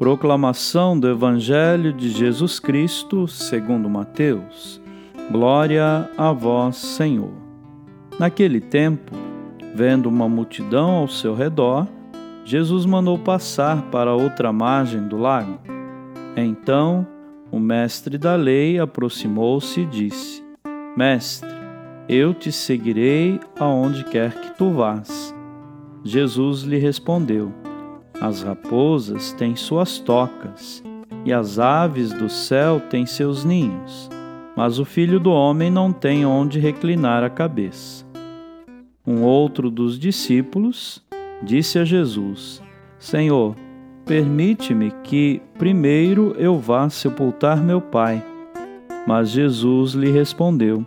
[0.00, 4.80] Proclamação do Evangelho de Jesus Cristo, segundo Mateus.
[5.30, 7.34] Glória a vós, Senhor.
[8.18, 9.12] Naquele tempo,
[9.74, 11.86] vendo uma multidão ao seu redor,
[12.46, 15.60] Jesus mandou passar para outra margem do lago.
[16.34, 17.06] Então,
[17.52, 20.42] o mestre da lei aproximou-se e disse:
[20.96, 21.50] Mestre,
[22.08, 25.34] eu te seguirei aonde quer que tu vás.
[26.02, 27.52] Jesus lhe respondeu:
[28.20, 30.82] as raposas têm suas tocas,
[31.24, 34.08] e as aves do céu têm seus ninhos,
[34.56, 38.04] mas o filho do homem não tem onde reclinar a cabeça.
[39.06, 41.02] Um outro dos discípulos
[41.42, 42.62] disse a Jesus:
[42.98, 43.56] Senhor,
[44.04, 48.22] permite-me que primeiro eu vá sepultar meu pai.
[49.06, 50.84] Mas Jesus lhe respondeu: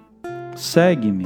[0.55, 1.25] Segue-me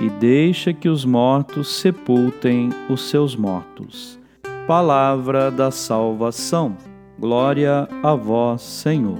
[0.00, 4.21] e deixa que os mortos sepultem os seus mortos.
[4.66, 6.76] Palavra da salvação.
[7.18, 9.18] Glória a vós, Senhor.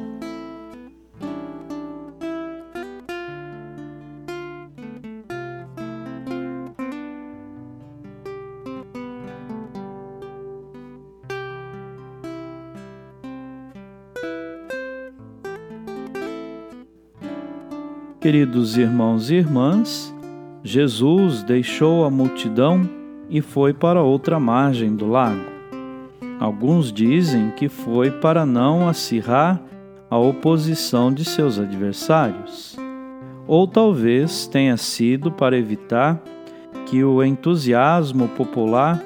[18.20, 20.14] Queridos irmãos e irmãs,
[20.62, 25.52] Jesus deixou a multidão e foi para outra margem do lago.
[26.38, 29.60] Alguns dizem que foi para não acirrar
[30.10, 32.76] a oposição de seus adversários,
[33.46, 36.20] ou talvez tenha sido para evitar
[36.86, 39.02] que o entusiasmo popular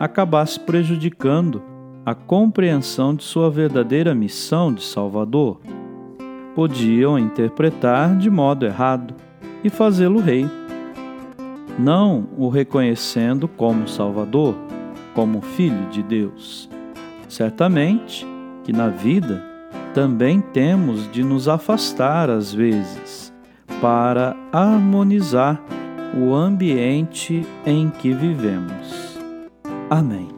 [0.00, 1.62] acabasse prejudicando
[2.04, 5.60] a compreensão de sua verdadeira missão de Salvador.
[6.54, 9.14] Podiam interpretar de modo errado
[9.62, 10.48] e fazê-lo rei
[11.78, 14.54] não o reconhecendo como Salvador,
[15.14, 16.68] como Filho de Deus.
[17.28, 18.26] Certamente
[18.64, 19.42] que na vida
[19.94, 23.32] também temos de nos afastar às vezes
[23.80, 25.62] para harmonizar
[26.16, 29.18] o ambiente em que vivemos.
[29.90, 30.37] Amém.